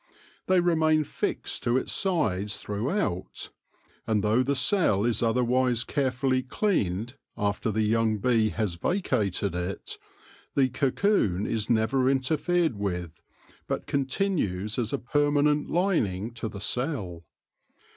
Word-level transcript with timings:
They 0.47 0.59
remain 0.59 1.03
fixed 1.03 1.61
to 1.61 1.77
its 1.77 1.93
sides 1.93 2.57
throughout, 2.57 3.51
and 4.07 4.23
though 4.23 4.41
the 4.41 4.55
cell 4.55 5.05
is 5.05 5.21
otherwise 5.21 5.83
carefully 5.83 6.41
cleaned 6.41 7.17
after 7.37 7.69
the 7.71 7.83
young 7.83 8.17
bee 8.17 8.49
has 8.49 8.73
vacated 8.77 9.53
it, 9.53 9.99
the 10.55 10.69
cocoon 10.69 11.45
is 11.45 11.69
never 11.69 12.09
interfered 12.09 12.77
with, 12.79 13.21
but 13.67 13.85
continues 13.85 14.79
as 14.79 14.91
a 14.91 14.97
permanent 14.97 15.69
lining 15.69 16.31
to 16.33 16.49
the 16.49 16.61
cell. 16.61 17.23